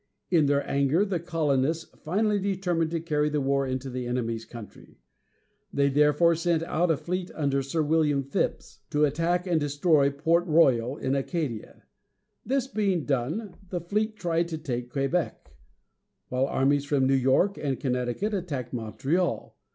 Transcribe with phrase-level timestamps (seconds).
[0.31, 4.97] In their anger, the colonists finally determined to carry the war into the enemy's country.
[5.71, 10.47] They therefore sent out a fleet under Sir William Phips, to attack and destroy Port
[10.47, 11.83] Royal, in Acadia.
[12.43, 15.53] This being done, the fleet tried to take Quebec,
[16.29, 19.55] while armies from New York and Connecticut attacked Montreal.